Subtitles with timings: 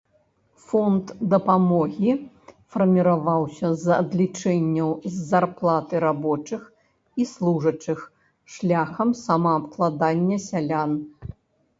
[0.67, 2.13] Фонд дапамогі
[2.75, 6.61] фарміраваўся з адлічэнняў з зарплаты рабочых
[7.21, 7.99] і служачых,
[8.57, 10.91] шляхам самаабкладання сялян.